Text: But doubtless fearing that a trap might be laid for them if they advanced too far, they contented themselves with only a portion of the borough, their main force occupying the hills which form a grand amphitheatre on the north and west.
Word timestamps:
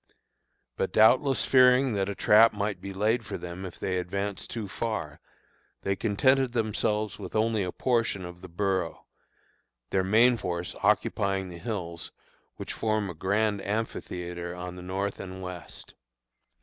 But 0.77 0.91
doubtless 0.93 1.45
fearing 1.45 1.93
that 1.93 2.09
a 2.09 2.15
trap 2.15 2.53
might 2.53 2.81
be 2.81 2.91
laid 2.91 3.23
for 3.23 3.37
them 3.37 3.65
if 3.67 3.77
they 3.77 3.99
advanced 3.99 4.49
too 4.49 4.67
far, 4.67 5.19
they 5.83 5.95
contented 5.95 6.53
themselves 6.53 7.19
with 7.19 7.35
only 7.35 7.61
a 7.61 7.71
portion 7.71 8.25
of 8.25 8.41
the 8.41 8.47
borough, 8.49 9.05
their 9.91 10.03
main 10.03 10.37
force 10.37 10.73
occupying 10.81 11.49
the 11.49 11.59
hills 11.59 12.11
which 12.55 12.73
form 12.73 13.11
a 13.11 13.13
grand 13.13 13.61
amphitheatre 13.63 14.55
on 14.55 14.75
the 14.75 14.81
north 14.81 15.19
and 15.19 15.43
west. 15.43 15.93